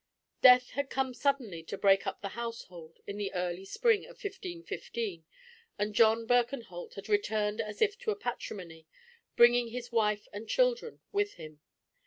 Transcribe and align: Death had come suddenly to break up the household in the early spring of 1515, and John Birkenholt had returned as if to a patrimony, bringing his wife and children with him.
Death 0.41 0.71
had 0.71 0.89
come 0.89 1.13
suddenly 1.13 1.61
to 1.61 1.77
break 1.77 2.07
up 2.07 2.21
the 2.23 2.29
household 2.29 2.99
in 3.05 3.17
the 3.17 3.31
early 3.35 3.63
spring 3.65 4.03
of 4.05 4.17
1515, 4.17 5.23
and 5.77 5.93
John 5.93 6.25
Birkenholt 6.25 6.95
had 6.95 7.07
returned 7.07 7.61
as 7.61 7.83
if 7.83 7.99
to 7.99 8.09
a 8.09 8.15
patrimony, 8.15 8.87
bringing 9.35 9.67
his 9.67 9.91
wife 9.91 10.27
and 10.33 10.49
children 10.49 11.01
with 11.11 11.33
him. 11.35 11.59